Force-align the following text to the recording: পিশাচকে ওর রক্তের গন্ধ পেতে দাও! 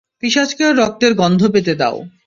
পিশাচকে 0.21 0.63
ওর 0.67 0.75
রক্তের 0.81 1.13
গন্ধ 1.13 1.41
পেতে 1.53 1.73
দাও! 1.75 1.97